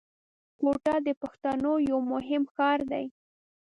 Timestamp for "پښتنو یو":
1.21-1.99